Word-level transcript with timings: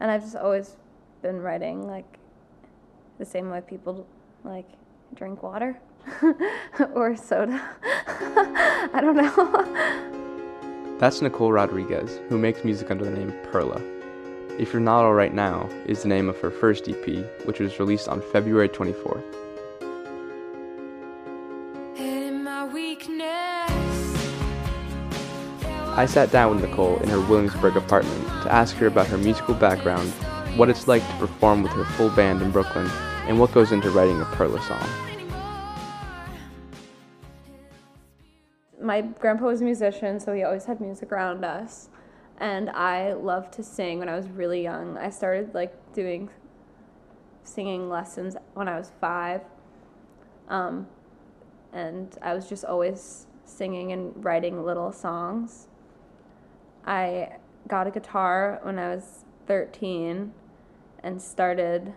and 0.00 0.10
I've 0.10 0.22
just 0.22 0.36
always 0.36 0.76
been 1.22 1.40
writing 1.40 1.86
like 1.86 2.18
the 3.18 3.24
same 3.24 3.50
way 3.50 3.60
people 3.60 4.06
like 4.44 4.68
drink 5.14 5.42
water 5.42 5.78
or 6.94 7.16
soda. 7.16 7.62
I 7.82 9.00
don't 9.00 9.16
know. 9.16 10.96
That's 10.98 11.20
Nicole 11.20 11.52
Rodriguez, 11.52 12.20
who 12.28 12.38
makes 12.38 12.64
music 12.64 12.90
under 12.90 13.04
the 13.04 13.10
name 13.10 13.32
Perla. 13.50 13.82
If 14.58 14.72
You're 14.72 14.80
Not 14.80 15.04
Alright 15.04 15.34
Now 15.34 15.68
is 15.84 16.02
the 16.02 16.08
name 16.08 16.28
of 16.30 16.40
her 16.40 16.50
first 16.50 16.88
EP, 16.88 17.06
which 17.44 17.60
was 17.60 17.78
released 17.78 18.08
on 18.08 18.22
February 18.32 18.70
24th. 18.70 19.46
I 25.98 26.04
sat 26.04 26.30
down 26.30 26.54
with 26.54 26.62
Nicole 26.62 26.98
in 26.98 27.08
her 27.08 27.22
Williamsburg 27.22 27.74
apartment 27.74 28.22
to 28.42 28.52
ask 28.52 28.76
her 28.76 28.86
about 28.86 29.06
her 29.06 29.16
musical 29.16 29.54
background, 29.54 30.10
what 30.54 30.68
it's 30.68 30.86
like 30.86 31.00
to 31.00 31.14
perform 31.14 31.62
with 31.62 31.72
her 31.72 31.86
full 31.86 32.10
band 32.10 32.42
in 32.42 32.50
Brooklyn, 32.50 32.86
and 33.26 33.40
what 33.40 33.50
goes 33.52 33.72
into 33.72 33.88
writing 33.88 34.20
a 34.20 34.26
Perla 34.26 34.60
song. 34.60 34.86
My 38.78 39.00
grandpa 39.00 39.46
was 39.46 39.62
a 39.62 39.64
musician, 39.64 40.20
so 40.20 40.34
he 40.34 40.42
always 40.42 40.66
had 40.66 40.82
music 40.82 41.12
around 41.12 41.46
us. 41.46 41.88
And 42.36 42.68
I 42.68 43.14
loved 43.14 43.54
to 43.54 43.62
sing 43.62 44.00
when 44.00 44.10
I 44.10 44.16
was 44.16 44.28
really 44.28 44.62
young. 44.62 44.98
I 44.98 45.08
started 45.08 45.54
like 45.54 45.72
doing 45.94 46.28
singing 47.42 47.88
lessons 47.88 48.36
when 48.52 48.68
I 48.68 48.76
was 48.76 48.92
five. 49.00 49.40
Um, 50.50 50.88
and 51.72 52.18
I 52.20 52.34
was 52.34 52.46
just 52.46 52.66
always 52.66 53.26
singing 53.46 53.92
and 53.92 54.22
writing 54.22 54.62
little 54.62 54.92
songs. 54.92 55.68
I 56.86 57.36
got 57.68 57.86
a 57.86 57.90
guitar 57.90 58.60
when 58.62 58.78
I 58.78 58.94
was 58.94 59.24
13 59.46 60.32
and 61.02 61.20
started 61.20 61.92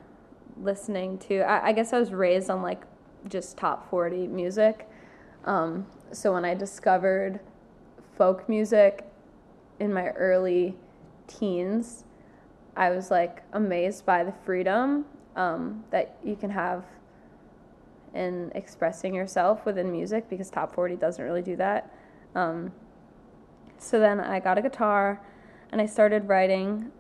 listening 0.62 1.18
to, 1.20 1.40
I, 1.42 1.68
I 1.68 1.72
guess 1.72 1.94
I 1.94 2.00
was 2.00 2.12
raised 2.12 2.50
on 2.50 2.62
like 2.62 2.84
just 3.28 3.58
top 3.58 3.90
40 3.90 4.28
music. 4.28 4.90
Um, 5.46 5.86
so 6.12 6.34
when 6.34 6.46
I 6.46 6.54
discovered 6.54 7.40
folk 8.18 8.50
music 8.50 9.06
in 9.80 9.94
my 9.94 10.08
early 10.10 10.76
teens, 11.28 12.06
I 12.76 12.90
was 12.90 13.12
like 13.12 13.44
amazed 13.54 14.06
by 14.06 14.24
the 14.24 14.34
freedom 14.44 15.06
um, 15.36 15.84
that 15.92 16.18
you 16.24 16.36
can 16.36 16.50
have 16.50 16.84
in 18.14 18.52
expressing 18.56 19.14
yourself 19.14 19.66
within 19.66 19.92
music 19.92 20.30
because 20.30 20.50
top 20.50 20.74
40 20.74 20.96
doesn't 20.96 21.24
really 21.24 21.42
do 21.42 21.56
that. 21.58 21.94
Um, 22.36 22.72
so 23.80 24.00
then 24.00 24.20
I 24.20 24.40
got 24.40 24.58
a 24.58 24.62
guitar 24.62 25.22
and 25.72 25.82
I 25.82 25.86
started 25.86 26.28
writing 26.28 26.92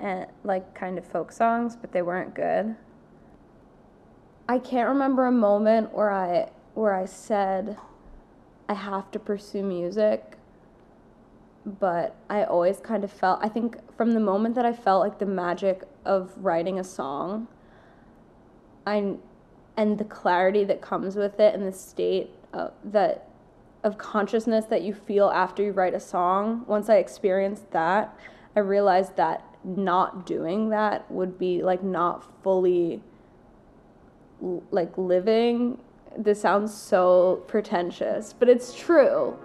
and 0.00 0.26
like 0.44 0.74
kind 0.74 0.98
of 0.98 1.04
folk 1.04 1.32
songs, 1.32 1.76
but 1.76 1.92
they 1.92 2.02
weren't 2.02 2.34
good. 2.34 2.76
I 4.48 4.58
can't 4.58 4.88
remember 4.88 5.26
a 5.26 5.32
moment 5.32 5.92
where 5.92 6.10
I 6.10 6.50
where 6.74 6.94
I 6.94 7.04
said 7.04 7.76
I 8.68 8.74
have 8.74 9.10
to 9.10 9.18
pursue 9.18 9.62
music, 9.62 10.38
but 11.66 12.16
I 12.30 12.44
always 12.44 12.80
kind 12.80 13.04
of 13.04 13.12
felt 13.12 13.40
I 13.42 13.48
think 13.48 13.76
from 13.96 14.12
the 14.12 14.20
moment 14.20 14.54
that 14.54 14.64
I 14.64 14.72
felt 14.72 15.00
like 15.00 15.18
the 15.18 15.26
magic 15.26 15.82
of 16.04 16.32
writing 16.36 16.78
a 16.78 16.84
song, 16.84 17.48
I 18.86 19.16
and 19.76 19.98
the 19.98 20.04
clarity 20.04 20.64
that 20.64 20.80
comes 20.80 21.14
with 21.14 21.38
it 21.38 21.54
and 21.54 21.66
the 21.66 21.72
state 21.72 22.30
uh, 22.54 22.70
that 22.84 23.27
of 23.84 23.98
consciousness 23.98 24.64
that 24.66 24.82
you 24.82 24.92
feel 24.92 25.28
after 25.28 25.62
you 25.62 25.72
write 25.72 25.94
a 25.94 26.00
song, 26.00 26.64
once 26.66 26.88
I 26.88 26.96
experienced 26.96 27.70
that, 27.70 28.16
I 28.56 28.60
realized 28.60 29.16
that 29.16 29.44
not 29.64 30.26
doing 30.26 30.70
that 30.70 31.10
would 31.10 31.38
be 31.38 31.62
like 31.62 31.82
not 31.82 32.24
fully 32.42 33.02
like 34.70 34.96
living. 34.96 35.78
This 36.16 36.40
sounds 36.40 36.72
so 36.74 37.44
pretentious, 37.46 38.32
but 38.32 38.48
it's 38.48 38.74
true. 38.74 39.36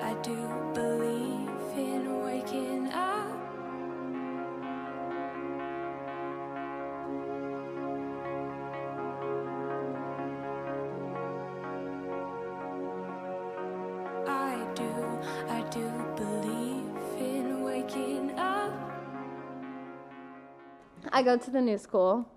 I 0.00 0.14
go 21.22 21.36
to 21.36 21.50
the 21.50 21.60
new 21.60 21.78
school. 21.78 22.28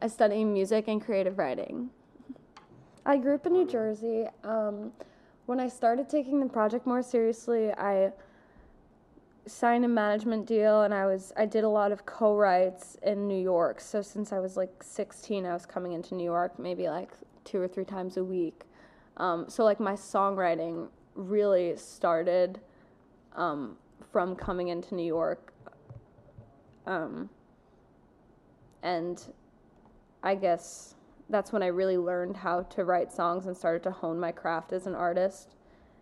I 0.00 0.08
study 0.08 0.44
music 0.44 0.88
and 0.88 1.00
creative 1.00 1.38
writing. 1.38 1.90
I 3.04 3.16
grew 3.16 3.34
up 3.34 3.46
in 3.46 3.52
New 3.52 3.66
Jersey. 3.66 4.26
Um, 4.44 4.92
when 5.46 5.60
I 5.60 5.68
started 5.68 6.08
taking 6.08 6.40
the 6.40 6.46
project 6.46 6.86
more 6.86 7.02
seriously, 7.02 7.70
I 7.72 8.12
signed 9.46 9.84
a 9.84 9.88
management 9.88 10.46
deal 10.46 10.82
and 10.82 10.94
I 10.94 11.06
was 11.06 11.32
I 11.36 11.46
did 11.46 11.64
a 11.64 11.68
lot 11.68 11.90
of 11.90 12.06
co-writes 12.06 12.96
in 13.02 13.26
New 13.26 13.40
York. 13.40 13.80
So 13.80 14.02
since 14.02 14.32
I 14.32 14.38
was 14.38 14.56
like 14.56 14.82
16, 14.82 15.44
I 15.46 15.52
was 15.52 15.66
coming 15.66 15.92
into 15.92 16.14
New 16.14 16.24
York 16.24 16.58
maybe 16.58 16.88
like 16.88 17.10
two 17.44 17.60
or 17.60 17.68
three 17.68 17.84
times 17.84 18.16
a 18.16 18.24
week. 18.24 18.62
Um, 19.16 19.46
so 19.48 19.64
like 19.64 19.80
my 19.80 19.94
songwriting 19.94 20.88
really 21.14 21.76
started 21.76 22.60
um, 23.34 23.76
from 24.10 24.36
coming 24.36 24.68
into 24.68 24.94
New 24.94 25.04
York. 25.06 25.52
Um, 26.86 27.28
and 28.82 29.22
I 30.22 30.34
guess 30.34 30.94
that's 31.28 31.52
when 31.52 31.62
I 31.62 31.68
really 31.68 31.96
learned 31.96 32.36
how 32.36 32.62
to 32.62 32.84
write 32.84 33.12
songs 33.12 33.46
and 33.46 33.56
started 33.56 33.82
to 33.84 33.90
hone 33.90 34.20
my 34.20 34.32
craft 34.32 34.72
as 34.72 34.86
an 34.86 34.94
artist 34.94 35.56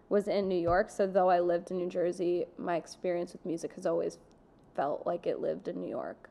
was 0.09 0.27
in 0.27 0.49
New 0.49 0.59
York. 0.61 0.91
So 0.91 1.07
though 1.07 1.31
I 1.31 1.41
lived 1.41 1.71
in 1.71 1.79
New 1.79 1.89
Jersey, 1.89 2.47
my 2.59 2.77
experience 2.77 3.33
with 3.33 3.47
music 3.47 3.75
has 3.75 3.87
always 3.87 4.19
felt 4.75 5.07
like 5.07 5.27
it 5.27 5.41
lived 5.41 5.69
in 5.69 5.81
New 5.81 5.89
York. 5.89 6.31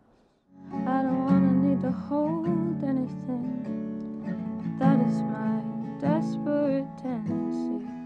I 0.85 1.01
don't 1.01 1.25
wanna 1.25 1.51
need 1.51 1.81
to 1.81 1.91
hold 1.91 2.47
anything. 2.83 3.55
That 4.79 4.99
is 5.07 5.21
my 5.21 5.61
desperate 5.99 6.87
tendency. 7.01 7.98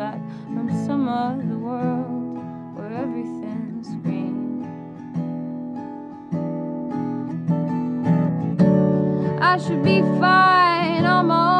Back 0.00 0.18
from 0.46 0.66
some 0.86 1.06
other 1.06 1.58
world 1.58 2.38
where 2.74 2.90
everything's 2.90 3.88
green. 4.02 4.64
I 9.38 9.58
should 9.58 9.82
be 9.84 10.00
fine 10.18 11.04
on 11.04 11.26
my 11.26 11.54
own. 11.54 11.59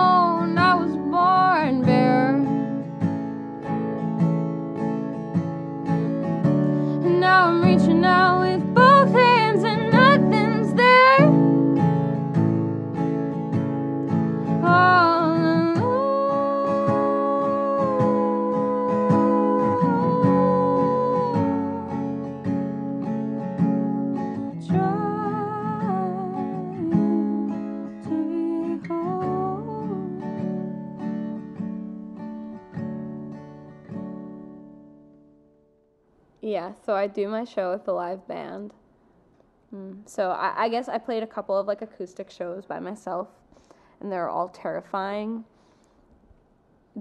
Yeah, 36.51 36.73
so 36.85 36.95
I 36.95 37.07
do 37.07 37.29
my 37.29 37.45
show 37.45 37.71
with 37.71 37.87
a 37.87 37.93
live 37.93 38.27
band. 38.27 38.75
Mm. 39.73 39.99
So 40.05 40.31
I, 40.31 40.65
I 40.65 40.69
guess 40.69 40.89
I 40.89 40.99
played 40.99 41.23
a 41.23 41.27
couple 41.27 41.57
of 41.57 41.69
like 41.69 41.81
acoustic 41.81 42.29
shows 42.29 42.67
by 42.67 42.81
myself, 42.81 43.29
and 44.01 44.11
they're 44.11 44.29
all 44.29 44.49
terrifying 44.49 45.45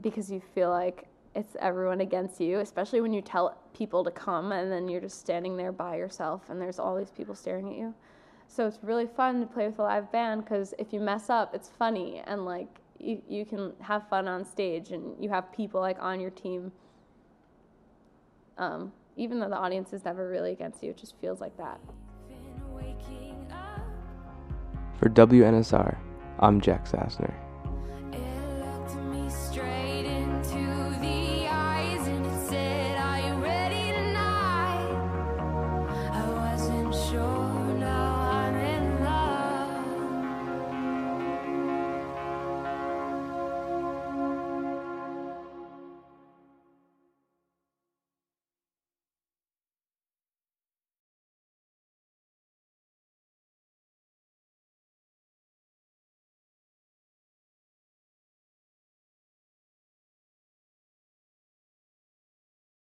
because 0.01 0.30
you 0.30 0.40
feel 0.54 0.69
like 0.69 1.07
it's 1.34 1.56
everyone 1.60 2.00
against 2.00 2.40
you, 2.40 2.60
especially 2.60 3.01
when 3.01 3.12
you 3.12 3.24
tell 3.24 3.57
people 3.74 4.04
to 4.04 4.12
come 4.12 4.51
and 4.51 4.72
then 4.72 4.88
you're 4.88 5.01
just 5.01 5.19
standing 5.19 5.57
there 5.57 5.72
by 5.72 5.95
yourself 5.95 6.44
and 6.50 6.62
there's 6.62 6.78
all 6.78 6.95
these 6.95 7.10
people 7.10 7.34
staring 7.34 7.72
at 7.72 7.75
you. 7.75 7.92
So 8.48 8.68
it's 8.68 8.78
really 8.84 9.07
fun 9.07 9.40
to 9.40 9.48
play 9.48 9.66
with 9.66 9.80
a 9.80 9.84
live 9.84 10.12
band 10.12 10.44
because 10.44 10.75
if 10.78 10.94
you 10.94 11.00
mess 11.00 11.28
up, 11.28 11.56
it's 11.56 11.69
funny 11.69 12.22
and 12.28 12.45
like 12.45 12.68
you, 13.00 13.19
you 13.28 13.45
can 13.45 13.74
have 13.81 14.07
fun 14.10 14.28
on 14.28 14.45
stage 14.45 14.92
and 14.92 15.16
you 15.19 15.30
have 15.30 15.52
people 15.52 15.81
like 15.81 15.98
on 16.00 16.19
your 16.19 16.31
team. 16.31 16.72
Um, 18.60 18.92
even 19.19 19.39
though 19.39 19.50
the 19.50 19.57
audience 19.57 19.92
is 19.92 20.06
never 20.06 20.30
really 20.30 20.54
against 20.54 20.81
you, 20.81 20.92
it 20.92 20.98
just 20.98 21.16
feels 21.19 21.42
like 21.42 21.56
that. 21.57 21.80
For 24.98 25.10
WNSR, 25.10 25.98
I'm 26.39 26.62
Jack 26.62 26.86
Sassner. 26.86 27.33